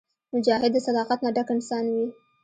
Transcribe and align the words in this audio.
مجاهد 0.35 0.71
د 0.73 0.77
صداقت 0.87 1.19
نه 1.25 1.29
ډک 1.35 1.47
انسان 1.55 1.85
وي. 1.93 2.07